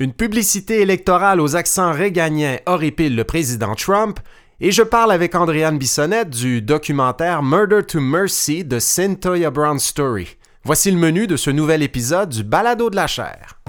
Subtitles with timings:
[0.00, 4.20] Une publicité électorale aux accents réganiens horripile le président Trump,
[4.60, 10.36] et je parle avec Andréane Bissonnette du documentaire Murder to Mercy de Cynthia Brown Story.
[10.62, 13.60] Voici le menu de ce nouvel épisode du Balado de la chair.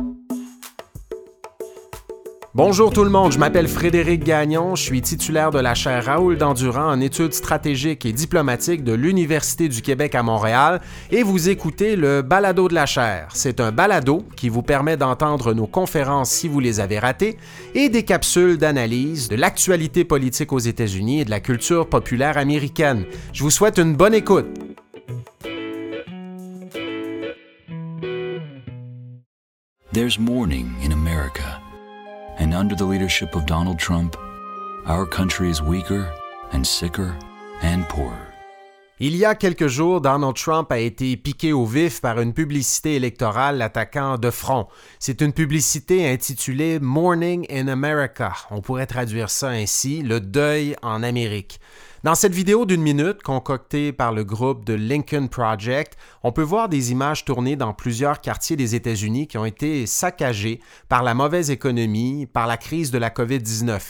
[2.62, 6.36] Bonjour tout le monde, je m'appelle Frédéric Gagnon, je suis titulaire de la chaire Raoul
[6.36, 11.96] Dandurand en études stratégiques et diplomatiques de l'Université du Québec à Montréal et vous écoutez
[11.96, 13.30] le Balado de la chaire.
[13.34, 17.38] C'est un balado qui vous permet d'entendre nos conférences si vous les avez ratées
[17.76, 23.06] et des capsules d'analyse de l'actualité politique aux États-Unis et de la culture populaire américaine.
[23.32, 24.48] Je vous souhaite une bonne écoute.
[32.40, 34.16] And under the leadership of Donald Trump,
[34.86, 36.10] our country is weaker
[36.54, 37.14] and sicker
[37.62, 38.30] and poorer.
[39.02, 42.96] Il y a quelques jours, Donald Trump a été piqué au vif par une publicité
[42.96, 44.68] électorale l'attaquant de front.
[45.00, 48.34] C'est une publicité intitulée Morning in America.
[48.52, 51.62] On pourrait traduire ça ainsi, le deuil en Amérique.
[52.02, 56.70] Dans cette vidéo d'une minute concoctée par le groupe de Lincoln Project, on peut voir
[56.70, 61.52] des images tournées dans plusieurs quartiers des États-Unis qui ont été saccagés par la mauvaise
[61.52, 63.82] économie, par la crise de la COVID-19.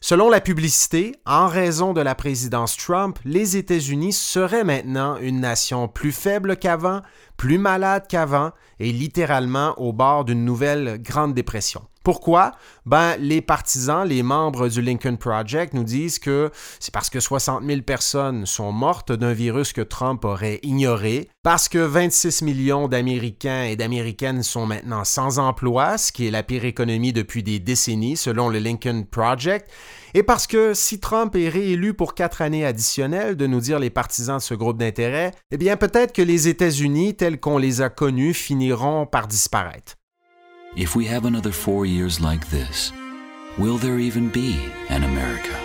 [0.00, 5.86] Selon la publicité, en raison de la présidence Trump, les États-Unis seraient maintenant une nation
[5.86, 7.02] plus faible qu'avant,
[7.36, 11.82] plus malade qu'avant et littéralement au bord d'une nouvelle Grande Dépression.
[12.02, 12.52] Pourquoi?
[12.86, 17.62] Ben, les partisans, les membres du Lincoln Project nous disent que c'est parce que 60
[17.64, 23.64] 000 personnes sont mortes d'un virus que Trump aurait ignoré, parce que 26 millions d'Américains
[23.64, 28.16] et d'Américaines sont maintenant sans emploi, ce qui est la pire économie depuis des décennies
[28.16, 29.70] selon le Lincoln Project,
[30.14, 33.90] et parce que si Trump est réélu pour quatre années additionnelles, de nous dire les
[33.90, 37.90] partisans de ce groupe d'intérêt, eh bien peut-être que les États-Unis, tels qu'on les a
[37.90, 39.99] connus, finiront par disparaître.
[40.76, 42.92] If we have another four years like this,
[43.58, 44.54] will there even be
[44.88, 45.56] an America?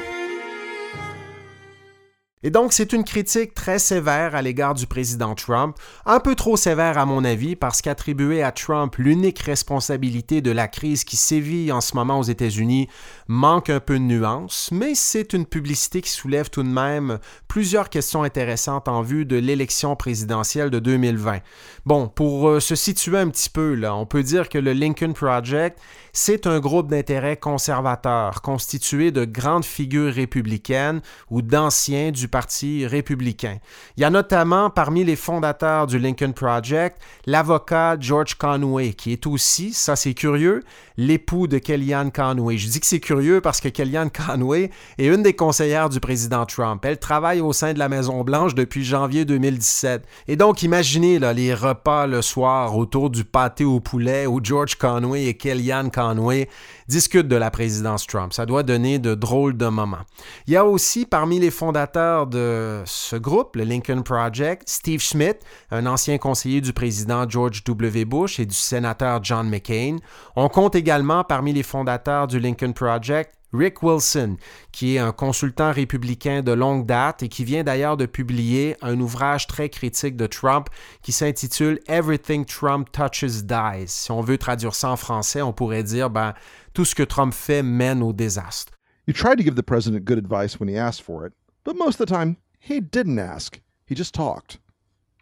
[2.42, 6.58] Et donc, c'est une critique très sévère à l'égard du président Trump, un peu trop
[6.58, 11.72] sévère à mon avis parce qu'attribuer à Trump l'unique responsabilité de la crise qui sévit
[11.72, 12.88] en ce moment aux États-Unis
[13.28, 17.90] manque un peu de nuance, mais c'est une publicité qui soulève tout de même plusieurs
[17.90, 21.40] questions intéressantes en vue de l'élection présidentielle de 2020.
[21.86, 25.14] Bon, pour euh, se situer un petit peu, là, on peut dire que le Lincoln
[25.14, 25.80] Project,
[26.14, 33.58] c'est un groupe d'intérêt conservateur constitué de grandes figures républicaines ou d'anciens du Parti républicain.
[33.98, 39.28] Il y a notamment parmi les fondateurs du Lincoln Project l'avocat George Conway, qui est
[39.28, 40.64] aussi, ça c'est curieux,
[40.98, 42.58] l'époux de Kellyanne Conway.
[42.58, 46.46] Je dis que c'est curieux parce que Kellyanne Conway est une des conseillères du président
[46.46, 46.84] Trump.
[46.86, 50.04] Elle travaille au sein de la Maison-Blanche depuis janvier 2017.
[50.28, 55.26] Et donc, imaginez les repas le soir autour du pâté au poulet où George Conway
[55.26, 56.50] et Kellyanne Conway
[56.88, 58.34] discutent de la présidence Trump.
[58.34, 60.04] Ça doit donner de drôles de moments.
[60.48, 65.40] Il y a aussi parmi les fondateurs de ce groupe, le Lincoln Project, Steve Schmidt,
[65.72, 68.06] un ancien conseiller du président George W.
[68.06, 69.98] Bush et du sénateur John McCain.
[70.36, 73.05] On compte également parmi les fondateurs du Lincoln Project
[73.54, 74.38] Rick Wilson,
[74.72, 79.00] qui est un consultant républicain de longue date et qui vient d'ailleurs de publier un
[79.00, 80.70] ouvrage très critique de Trump
[81.02, 83.88] qui s'intitule Everything Trump Touches Dies.
[83.88, 86.34] Si on veut traduire ça en français, on pourrait dire ben,
[86.74, 88.74] tout ce que Trump fait mène au désastre.
[89.08, 91.34] You tried to give the president good advice when he asked for it,
[91.64, 93.62] but most of the time he didn't ask.
[93.88, 94.60] He just talked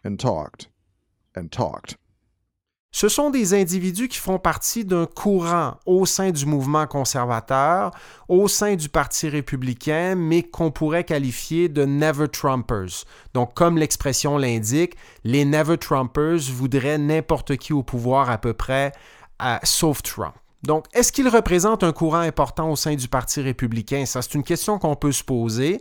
[0.04, 0.70] and talked
[1.36, 1.96] and talked.
[2.96, 7.90] Ce sont des individus qui font partie d'un courant au sein du mouvement conservateur,
[8.28, 13.02] au sein du Parti républicain, mais qu'on pourrait qualifier de Never Trumpers.
[13.34, 14.94] Donc, comme l'expression l'indique,
[15.24, 18.92] les Never Trumpers voudraient n'importe qui au pouvoir à peu près,
[19.64, 20.34] sauf Trump.
[20.62, 24.06] Donc, est-ce qu'il représente un courant important au sein du Parti républicain?
[24.06, 25.80] Ça, c'est une question qu'on peut se poser.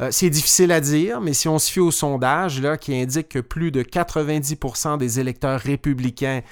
[0.00, 3.28] Euh, c'est difficile à dire, mais si on se fie au sondage là, qui indique
[3.28, 6.42] que plus de 90% des électeurs républicains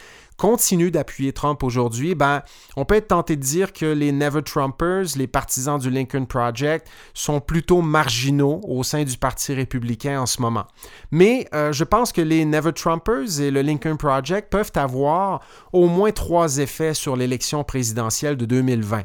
[0.42, 2.42] continue d'appuyer Trump aujourd'hui, ben,
[2.74, 6.88] on peut être tenté de dire que les Never Trumpers, les partisans du Lincoln Project,
[7.14, 10.66] sont plutôt marginaux au sein du Parti républicain en ce moment.
[11.12, 15.86] Mais euh, je pense que les Never Trumpers et le Lincoln Project peuvent avoir au
[15.86, 19.02] moins trois effets sur l'élection présidentielle de 2020.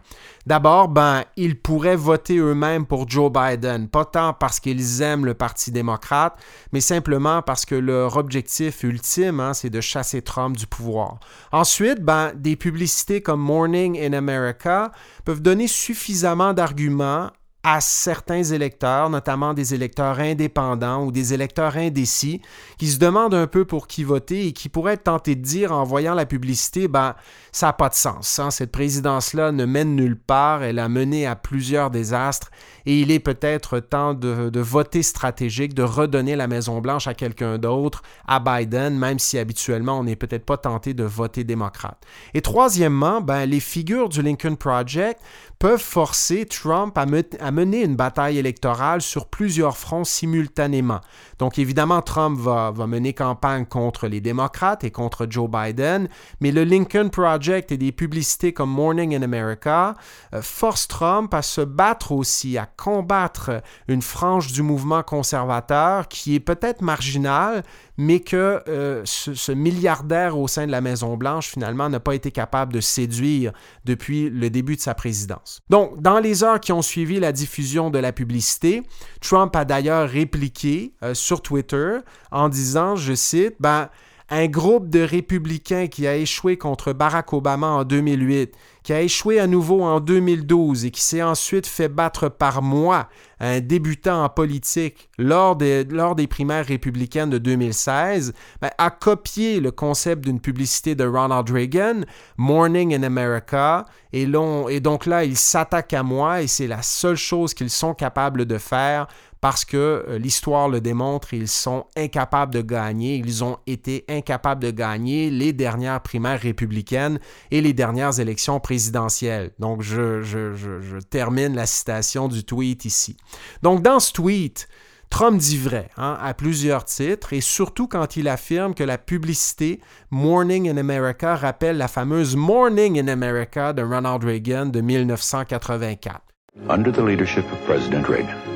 [0.48, 5.36] D'abord, ben, ils pourraient voter eux-mêmes pour Joe Biden, pas tant parce qu'ils aiment le
[5.36, 6.36] Parti démocrate,
[6.72, 11.20] mais simplement parce que leur objectif ultime, hein, c'est de chasser Trump du pouvoir.
[11.52, 14.92] Ensuite, ben, des publicités comme Morning in America
[15.26, 17.32] peuvent donner suffisamment d'arguments
[17.64, 22.42] à certains électeurs, notamment des électeurs indépendants ou des électeurs indécis,
[22.78, 25.74] qui se demandent un peu pour qui voter et qui pourraient être tentés de dire
[25.74, 27.16] en voyant la publicité, ben,
[27.52, 28.40] ça n'a pas de sens.
[28.40, 28.52] Hein.
[28.52, 32.52] Cette présidence-là ne mène nulle part, elle a mené à plusieurs désastres
[32.86, 38.02] et il est peut-être temps de, voter stratégique, de redonner la Maison-Blanche à quelqu'un d'autre,
[38.28, 42.02] à Biden, même si habituellement on n'est peut-être pas tenté de voter démocrate.
[42.34, 45.20] Et troisièmement, ben, les figures du Lincoln Project
[45.60, 51.02] peuvent forcer Trump à, mener une bataille électorale sur plusieurs fronts simultanément.
[51.40, 56.08] Donc évidemment, Trump va, va, mener campagne contre les démocrates et contre Joe Biden,
[56.42, 59.96] mais le Lincoln Project et des publicités comme Morning in America
[60.34, 66.36] euh, forcent Trump à se battre aussi, à combattre une frange du mouvement conservateur qui
[66.36, 67.64] est peut-être marginale,
[67.98, 72.74] mais que euh, ce, milliardaire au sein de la Maison-Blanche, finalement, n'a pas été capable
[72.74, 73.52] de séduire
[73.86, 75.62] depuis le début de sa présidence.
[75.70, 78.84] Donc, dans les heures qui ont suivi la diffusion de la publicité,
[79.22, 82.00] Trump a d'ailleurs répliqué euh, sur Twitter
[82.32, 83.90] en disant, je cite, ben,
[84.30, 88.54] un groupe de républicains qui a échoué contre Barack Obama en 2008,
[88.88, 93.10] qui a échoué à nouveau en 2012 et qui s'est ensuite fait battre par moi,
[93.42, 98.32] un débutant en politique, lors des, lors des primaires républicaines de 2016,
[98.62, 102.04] ben, a copié le concept d'une publicité de Ronald Reagan,
[102.38, 107.18] Morning in America, et, et donc là, ils s'attaquent à moi et c'est la seule
[107.18, 109.08] chose qu'ils sont capables de faire
[109.42, 113.16] parce que euh, l'histoire le démontre, ils sont incapables de gagner.
[113.18, 117.20] Ils ont été incapables de gagner les dernières primaires républicaines
[117.52, 119.52] et les dernières élections présidentielles.
[119.60, 123.18] Donc, je, termine la citation du tweet ici.
[123.62, 124.68] Donc, dans ce tweet,
[125.10, 129.80] Trump dit vrai hein, à plusieurs titres et surtout quand il affirme que la publicité
[130.12, 136.22] Morning in America rappelle la fameuse Morning in America de Ronald Reagan de 1984.
[136.70, 138.47] Under the leadership of President Reagan.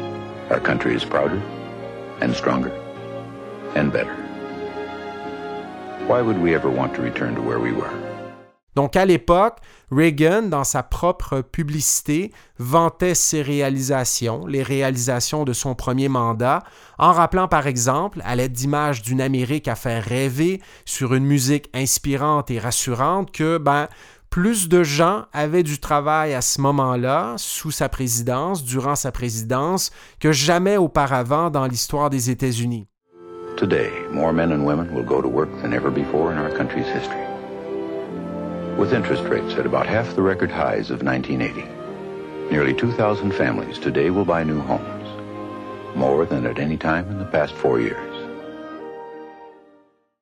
[0.52, 1.42] Our country is prouder
[2.20, 2.74] and stronger
[3.74, 4.14] and better.
[6.08, 7.90] Why would we ever want to return to where we were?
[8.76, 9.60] Donc à l'époque,
[9.92, 16.64] Reagan, dans sa propre publicité, vantait ses réalisations, les réalisations de son premier mandat,
[16.98, 21.70] en rappelant par exemple, à l'aide d'images d'une Amérique à faire rêver sur une musique
[21.74, 23.88] inspirante et rassurante, que ben,
[24.32, 29.92] plus de gens avaient du travail à ce moment-là, sous sa présidence, durant sa présidence,
[30.22, 32.88] que jamais auparavant dans l'histoire des États-Unis.
[33.58, 36.88] Today, more men and women will go to work than ever before in our country's
[36.88, 37.28] history.
[38.80, 41.68] With interest rates at about half the record highs of 1980,
[42.50, 45.10] nearly 2,000 families today will buy new homes,
[45.94, 48.11] more than at any time in the past four years.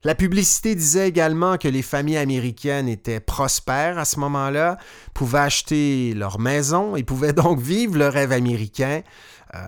[0.06, 4.78] La publicité disait également que les familles américaines étaient prospères à ce moment-là,
[5.14, 9.02] pouvaient acheter leur maison et pouvaient donc vivre le rêve américain.
[9.56, 9.60] Euh,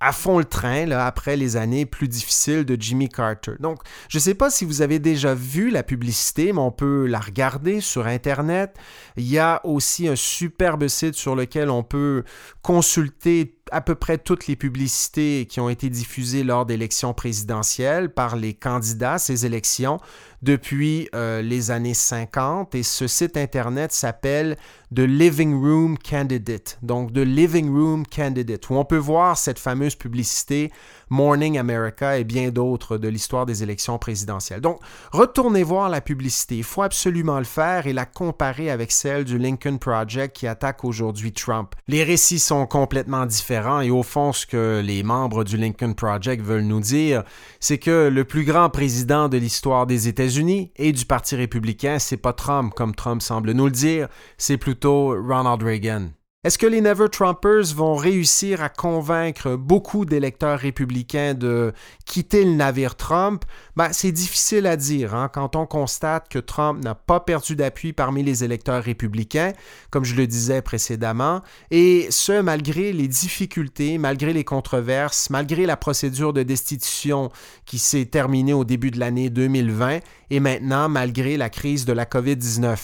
[0.00, 3.52] à fond le train après les années plus difficiles de Jimmy Carter.
[3.60, 3.78] Donc,
[4.08, 7.20] je ne sais pas si vous avez déjà vu la publicité, mais on peut la
[7.20, 8.76] regarder sur Internet.
[9.16, 12.24] Il y a aussi un superbe site sur lequel on peut
[12.60, 18.36] consulter à peu près toutes les publicités qui ont été diffusées lors d'élections présidentielles par
[18.36, 19.98] les candidats ces élections
[20.42, 24.56] depuis euh, les années 50 et ce site internet s'appelle
[24.94, 26.78] The Living Room Candidate.
[26.82, 30.70] Donc The Living Room Candidate où on peut voir cette fameuse publicité
[31.14, 34.60] Morning America et bien d'autres de l'histoire des élections présidentielles.
[34.60, 34.80] Donc
[35.12, 39.38] retournez voir la publicité, il faut absolument le faire et la comparer avec celle du
[39.38, 41.76] Lincoln Project qui attaque aujourd'hui Trump.
[41.86, 46.42] Les récits sont complètement différents et au fond ce que les membres du Lincoln Project
[46.42, 47.22] veulent nous dire,
[47.60, 52.16] c'est que le plus grand président de l'histoire des États-Unis et du Parti républicain, c'est
[52.16, 56.08] pas Trump comme Trump semble nous le dire, c'est plutôt Ronald Reagan.
[56.44, 61.72] Est-ce que les Never Trumpers vont réussir à convaincre beaucoup d'électeurs républicains de
[62.04, 63.46] quitter le navire Trump?
[63.76, 67.94] Ben, c'est difficile à dire hein, quand on constate que Trump n'a pas perdu d'appui
[67.94, 69.54] parmi les électeurs républicains,
[69.88, 75.78] comme je le disais précédemment, et ce malgré les difficultés, malgré les controverses, malgré la
[75.78, 77.30] procédure de destitution
[77.64, 80.00] qui s'est terminée au début de l'année 2020
[80.30, 82.76] et maintenant malgré la crise de la COVID-19.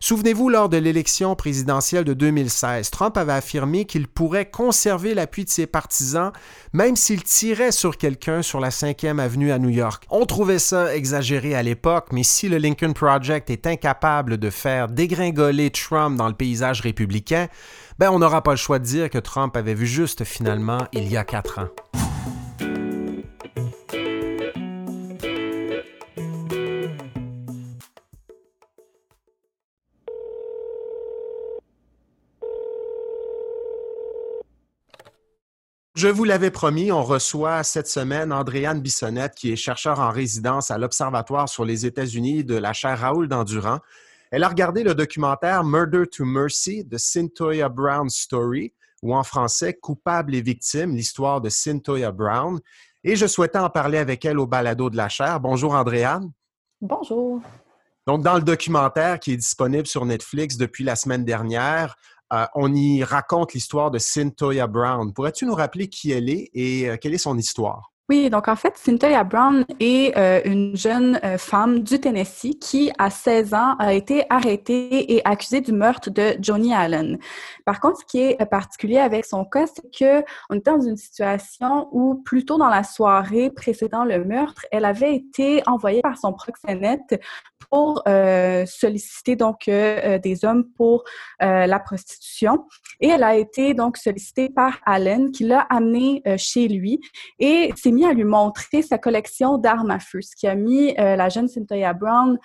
[0.00, 5.50] Souvenez-vous, lors de l'élection présidentielle de 2016, Trump avait affirmé qu'il pourrait conserver l'appui de
[5.50, 6.32] ses partisans
[6.72, 10.04] même s'il tirait sur quelqu'un sur la 5e avenue à New York.
[10.10, 14.88] On trouvait ça exagéré à l'époque, mais si le Lincoln Project est incapable de faire
[14.88, 17.48] dégringoler Trump dans le paysage républicain,
[17.98, 21.08] ben on n'aura pas le choix de dire que Trump avait vu juste finalement il
[21.08, 22.05] y a quatre ans.
[35.96, 40.70] Je vous l'avais promis, on reçoit cette semaine Andréane Bissonnette, qui est chercheur en résidence
[40.70, 43.78] à l'Observatoire sur les États-Unis de la chaire Raoul Dandurand.
[44.30, 49.72] Elle a regardé le documentaire Murder to Mercy de Cynthia Brown Story, ou en français
[49.72, 52.60] Coupable et victime, l'histoire de Cynthia Brown.
[53.02, 55.40] Et je souhaitais en parler avec elle au balado de la chaire.
[55.40, 56.30] Bonjour Andréane.
[56.82, 57.40] Bonjour.
[58.06, 61.96] Donc, dans le documentaire qui est disponible sur Netflix depuis la semaine dernière,
[62.32, 65.12] euh, on y raconte l'histoire de Cynthia Brown.
[65.12, 67.92] Pourrais-tu nous rappeler qui elle est et euh, quelle est son histoire?
[68.08, 73.10] Oui, donc en fait, Cynthia Brown est euh, une jeune femme du Tennessee qui, à
[73.10, 77.18] 16 ans, a été arrêtée et accusée du meurtre de Johnny Allen.
[77.64, 80.96] Par contre, ce qui est particulier avec son cas, c'est que on était dans une
[80.96, 86.16] situation où, plus tôt dans la soirée précédant le meurtre, elle avait été envoyée par
[86.16, 87.20] son proxénète
[87.70, 91.04] pour euh, solliciter donc euh, euh, des hommes pour
[91.40, 92.66] la prostitution.
[93.00, 97.00] Et elle a été donc sollicitée par Allen, qui l'a amenée chez lui
[97.38, 100.94] et s'est mis à lui montrer sa collection d'armes à feu, ce qui a mis
[100.94, 102.38] la jeune Cynthia Brown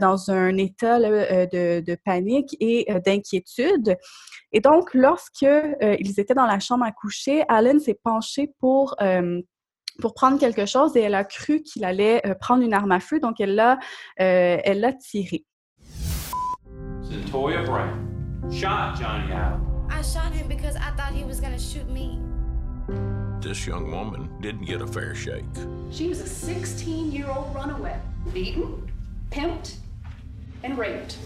[0.00, 3.96] dans un état de, de, panique et d'inquiétude.
[4.52, 5.46] Et donc, lorsque
[5.80, 8.96] ils étaient dans la chambre à coucher, Allen s'est penché pour
[10.00, 13.00] pour prendre quelque chose et elle a cru qu'il allait euh, prendre une arme à
[13.00, 13.78] feu, donc elle l'a,
[14.20, 15.44] euh, elle l'a tiré.
[17.02, 18.06] Centoya Brown
[18.50, 19.60] shot Johnny Allen.
[19.90, 22.20] I shot him because I thought he was going to shoot me.
[23.40, 25.44] This young woman didn't get a fair shake.
[25.90, 28.00] She was a 16-year-old runaway,
[28.32, 28.90] beaten,
[29.30, 29.76] pimped,
[30.64, 31.16] and raped.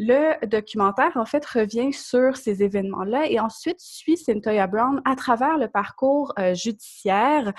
[0.00, 5.58] Le documentaire, en fait, revient sur ces événements-là et ensuite suit Cynthia Brown à travers
[5.58, 7.52] le parcours euh, judiciaire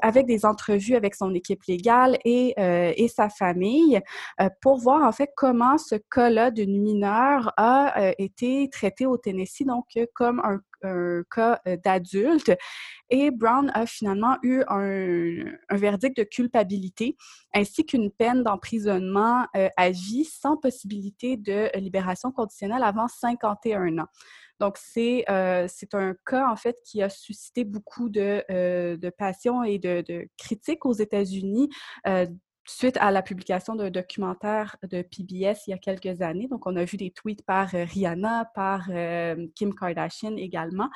[0.00, 4.00] avec des entrevues avec son équipe légale et, euh, et sa famille
[4.40, 9.66] euh, pour voir, en fait, comment ce cas-là d'une mineure a été traité au Tennessee,
[9.66, 12.52] donc comme un un cas euh, d'adulte.
[13.10, 17.16] Et Brown a finalement eu un, verdict de culpabilité
[17.54, 24.08] ainsi qu'une peine d'emprisonnement euh, à vie sans possibilité de libération conditionnelle avant 51 ans.
[24.60, 28.44] Donc, c'est euh, un cas, en fait, qui a suscité beaucoup de,
[28.96, 31.70] de passion et de, de critiques aux États-Unis
[32.68, 36.48] suite à la publication d'un documentaire de PBS il y a quelques années.
[36.48, 40.90] Donc, on a vu des tweets par euh, Rihanna, par euh, Kim Kardashian également,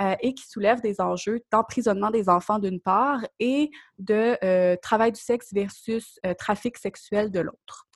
[0.00, 5.20] euh, et qui soulèvent des enjeux d'emprisonnement des enfants d'une part et de travail du
[5.20, 7.86] sexe versus trafic sexuel de l'autre.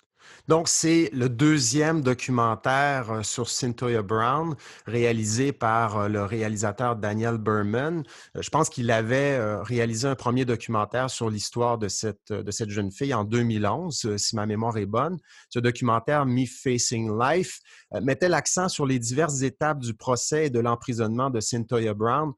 [0.48, 4.56] Donc, c'est le deuxième documentaire euh, sur Cynthia Brown,
[4.86, 8.02] réalisé par euh, le réalisateur Daniel Berman.
[8.34, 12.70] Euh, je pense qu'il avait réalisé un premier documentaire sur l'histoire de cette, de cette
[12.70, 15.18] jeune fille en 2011, si ma mémoire est bonne.
[15.50, 17.60] Ce documentaire, Me Facing Life,
[18.02, 22.32] mettait l'accent sur les diverses étapes du procès et de l'emprisonnement de Cynthia Brown.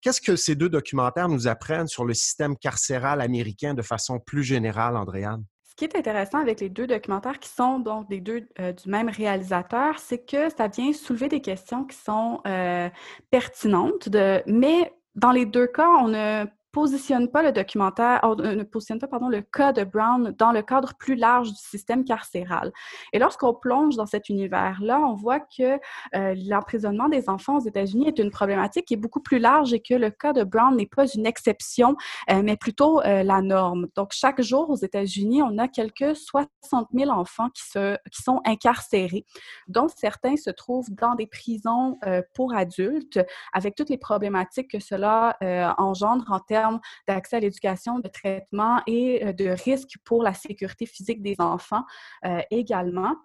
[0.00, 4.42] Qu'est-ce que ces deux documentaires nous apprennent sur le système carcéral américain de façon plus
[4.44, 5.44] générale, Andréane?
[5.72, 8.90] Ce qui est intéressant avec les deux documentaires qui sont donc des deux euh, du
[8.90, 12.90] même réalisateur, c'est que ça vient soulever des questions qui sont euh,
[13.30, 14.10] pertinentes,
[14.46, 19.06] mais dans les deux cas, on a positionne pas le documentaire, euh, ne positionne pas
[19.06, 22.72] pardon, le cas de Brown dans le cadre plus large du système carcéral.
[23.12, 25.78] Et lorsqu'on plonge dans cet univers-là, on voit que
[26.14, 29.80] euh, l'emprisonnement des enfants aux États-Unis est une problématique qui est beaucoup plus large et
[29.80, 31.94] que le cas de Brown n'est pas une exception,
[32.30, 33.88] euh, mais plutôt la norme.
[33.94, 38.40] Donc, chaque jour aux États-Unis, on a quelques 60 000 enfants qui, se, qui sont
[38.46, 39.26] incarcérés,
[39.68, 41.98] dont certains se trouvent dans des prisons
[42.34, 43.20] pour adultes,
[43.52, 45.36] avec toutes les problématiques que cela
[45.78, 46.61] engendre en termes
[47.06, 51.84] d'accès à l'éducation, de traitement et euh, de risques pour la sécurité physique des enfants
[52.24, 53.16] euh, également.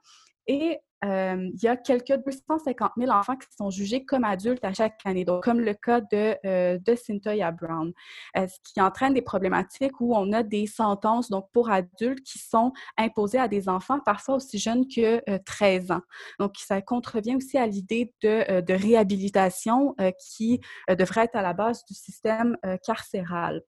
[0.48, 4.74] Et euh, il y a quelques 250 000 enfants qui sont jugés comme adultes à
[4.74, 7.94] chaque année, donc comme le cas de, euh, de Cynthia Brown,
[8.36, 12.40] euh, ce qui entraîne des problématiques où on a des sentences donc pour adultes qui
[12.40, 16.02] sont imposées à des enfants parfois aussi jeunes que 13 ans.
[16.40, 21.84] Donc, ça contrevient aussi à l'idée de, de, réhabilitation qui devrait être à la base
[21.86, 23.62] du système carcéral.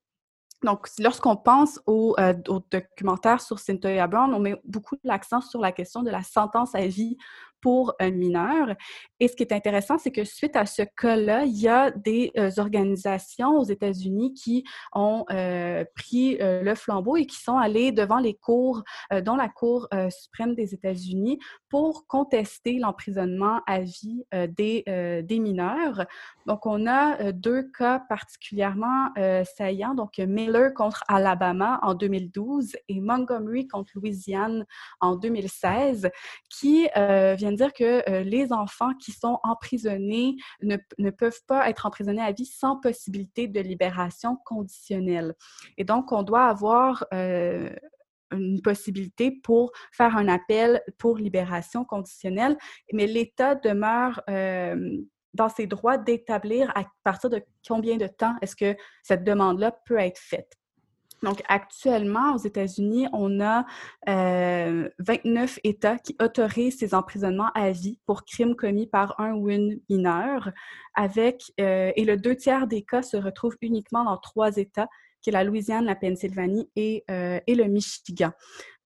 [0.63, 5.61] Donc, lorsqu'on pense au, euh, au, documentaire sur Cynthia Brown, on met beaucoup l'accent sur
[5.61, 7.17] la question de la sentence à vie
[7.61, 8.75] pour un mineur.
[9.19, 12.31] Et ce qui est intéressant, c'est que suite à ce cas-là, il y a des
[12.37, 14.63] euh, organisations aux États-Unis qui
[14.93, 18.83] ont euh, pris euh, le flambeau et qui sont allées devant les cours,
[19.25, 21.39] dont la Cour suprême des États-Unis,
[21.69, 24.83] pour contester l'emprisonnement à vie des,
[25.23, 26.05] des mineurs.
[26.45, 29.09] Donc, on a deux cas particulièrement
[29.57, 29.95] saillants.
[29.95, 34.65] Donc, Miller contre Alabama en 2012 et Montgomery contre Louisiane
[34.99, 36.09] en 2016,
[36.49, 36.87] qui
[37.37, 41.85] viennent vient de dire que les enfants qui sont emprisonnés ne, ne, peuvent pas être
[41.85, 45.35] emprisonnés à vie sans possibilité de libération conditionnelle.
[45.77, 52.57] Et donc, on doit avoir une possibilité pour faire un appel pour libération conditionnelle,
[52.93, 54.21] mais l'État demeure
[55.33, 59.99] dans ses droits d'établir à partir de combien de temps est-ce que cette demande-là peut
[59.99, 60.58] être faite.
[61.23, 63.65] Donc, actuellement, aux États-Unis, on a
[64.07, 69.79] 29 États qui autorisent ces emprisonnements à vie pour crimes commis par un ou une
[69.89, 70.51] mineure,
[70.95, 74.87] avec, et le deux tiers des cas se retrouvent uniquement dans trois États
[75.21, 78.31] qui est la Louisiane, la Pennsylvanie et, euh, et le Michigan.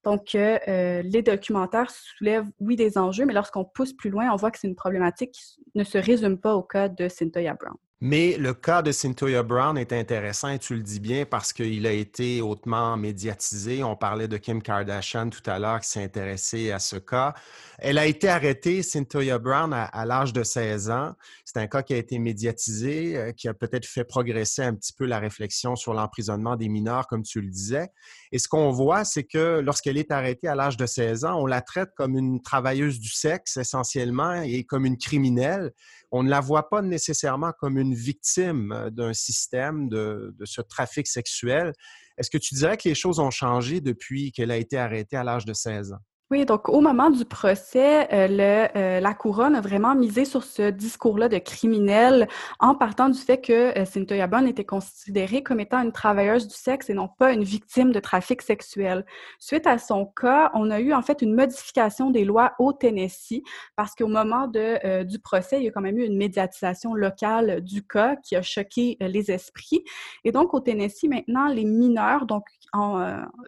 [0.04, 4.36] Donc, euh, euh, les documentaires soulèvent, oui, des enjeux, mais lorsqu'on pousse plus loin, on
[4.36, 7.78] voit que c'est une problématique qui ne se résume pas au cas de Cynthia Brown.
[8.05, 11.88] Mais le cas de Cynthia Brown est intéressant, et tu le dis bien, parce qu'il
[11.88, 13.81] a été hautement médiatisé.
[13.81, 17.33] On parlait de Kim Kardashian tout à l'heure qui s'est intéressée à ce cas.
[17.79, 21.13] Elle a été arrêtée, Cynthia Brown, à, l'âge de 16 ans.
[21.45, 24.91] C'est un cas qui a été médiatisé, euh, qui a peut-être fait progresser un petit
[24.91, 27.88] peu la réflexion sur l'emprisonnement des mineurs, comme tu le disais.
[28.33, 31.45] Et ce qu'on voit, c'est que lorsqu'elle est arrêtée à l'âge de 16 ans, on
[31.45, 35.72] la traite comme une travailleuse du sexe essentiellement et comme une criminelle
[36.15, 41.08] on ne la voit pas nécessairement comme une victime euh, d'un système de, ce trafic
[41.08, 41.74] sexuel.
[42.20, 45.24] Est-ce que tu dirais que les choses ont changé depuis qu'elle a été arrêtée à
[45.24, 45.98] l'âge de 16 ans?
[46.34, 50.72] Oui, donc au moment du procès, euh, euh, la couronne a vraiment misé sur ce
[50.72, 52.28] discours-là de criminel
[52.60, 56.56] en partant du fait que euh, Cynthia Brown était considérée comme étant une travailleuse du
[56.56, 59.06] sexe et non pas une victime de trafic sexuel.
[59.38, 63.44] Suite à son cas, on a eu en fait une modification des lois au Tennessee
[63.75, 67.62] parce qu'au moment de, du procès, il y a quand même eu une médiatisation locale
[67.62, 69.84] du cas qui a choqué les esprits.
[70.24, 72.46] Et donc au Tennessee, maintenant, les mineurs, donc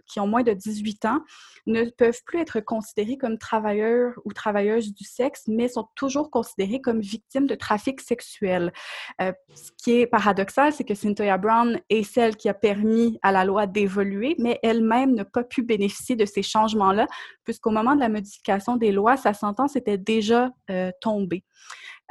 [0.06, 1.22] qui ont moins de 18 ans,
[1.66, 6.82] ne peuvent plus être considérés comme travailleurs ou travailleuses du sexe, mais sont toujours considérés
[6.82, 8.74] comme victimes de trafic sexuel.
[9.22, 13.32] Euh, ce qui est paradoxal, c'est que Cynthia Brown est celle qui a permis à
[13.32, 17.08] la loi d'évoluer, mais elle-même n'a pas pu bénéficier de ces changements-là,
[17.46, 21.46] puisqu'au moment de la modification des lois, sa sentence était déjà euh, tombée.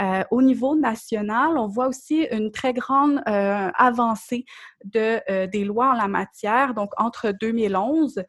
[0.01, 4.45] Euh, au niveau national, on voit aussi une très grande avancée
[4.85, 6.75] de, des lois en la matière.
[6.75, 8.25] Donc, entre 2011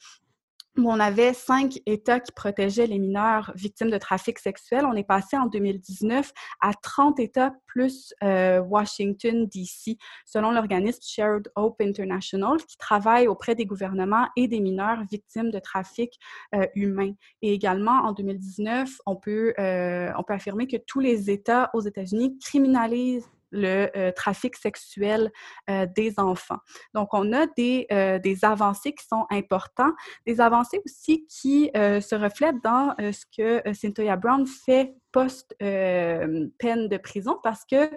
[0.77, 4.85] on avait cinq États qui protégeaient les mineurs victimes de trafic sexuel.
[4.85, 11.49] On est passé en 2019 à 30 États plus euh, Washington, D.C., selon l'organisme Shared
[11.55, 16.17] Hope International, qui travaille auprès des gouvernements et des mineurs victimes de trafic
[16.53, 17.11] euh, humain.
[17.41, 21.81] Et également, en 2019, on peut, euh, on peut affirmer que tous les États aux
[21.81, 25.31] États-Unis criminalisent le euh, trafic sexuel
[25.69, 26.59] euh, des enfants.
[26.93, 29.93] Donc, on a des, euh, des, avancées qui sont importantes,
[30.25, 37.39] des avancées aussi qui se reflètent dans ce que Cynthia Brown fait post-peine de prison
[37.41, 37.89] parce que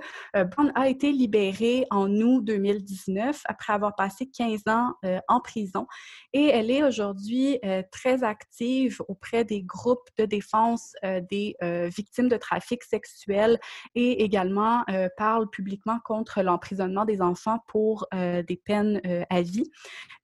[0.45, 4.95] Brown a été libérée en août 2019 après avoir passé 15 ans
[5.27, 5.89] en prison
[6.33, 7.59] et elle est aujourd'hui
[7.91, 10.93] très active auprès des groupes de défense
[11.29, 11.57] des
[11.89, 13.59] victimes de trafic sexuel
[13.97, 14.85] et également
[15.17, 19.69] parle publiquement contre l'emprisonnement des enfants pour des peines à vie.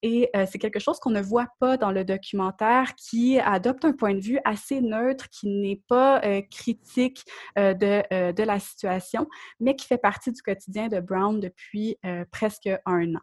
[0.03, 4.15] Et c'est quelque chose qu'on ne voit pas dans le documentaire qui adopte un point
[4.15, 6.84] de vue assez neutre, qui n'est pas critique
[7.59, 9.27] euh, de, euh, de, la situation,
[9.61, 13.21] mais qui fait partie du quotidien de Brown depuis euh, presque un an.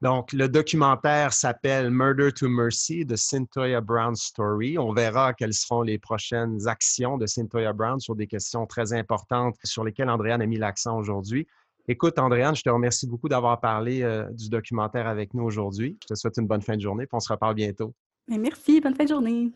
[0.00, 4.76] Donc, le documentaire s'appelle Murder to Mercy de Cynthia Brown Story.
[4.76, 9.54] On verra quelles seront les prochaines actions de Cynthia Brown sur des questions très importantes
[9.62, 11.46] sur lesquelles Andréane a mis l'accent aujourd'hui.
[11.86, 15.96] Écoute, Andréane, je te remercie beaucoup d'avoir parlé du documentaire avec nous aujourd'hui.
[16.02, 17.94] Je te souhaite une bonne fin de journée, puis on se reparle bientôt.
[18.28, 19.52] Merci, bonne fin de journée.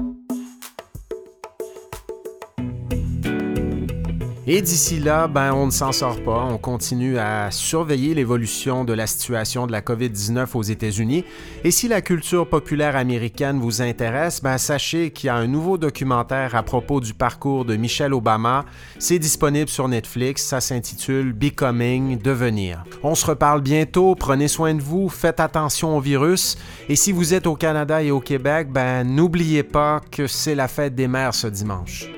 [4.51, 6.47] Et d'ici là, ben, on ne s'en sort pas.
[6.49, 11.23] On continue à surveiller l'évolution de la situation de la COVID-19 aux États-Unis.
[11.63, 15.77] Et si la culture populaire américaine vous intéresse, ben, sachez qu'il y a un nouveau
[15.77, 18.65] documentaire à propos du parcours de Michelle Obama.
[18.97, 20.43] C'est disponible sur Netflix.
[20.45, 22.83] Ça s'intitule Becoming, Devenir.
[23.03, 24.15] On se reparle bientôt.
[24.15, 25.09] Prenez soin de vous.
[25.09, 26.57] Faites attention au virus.
[26.89, 30.67] Et si vous êtes au Canada et au Québec, ben, n'oubliez pas que c'est la
[30.67, 32.09] fête des mères ce dimanche.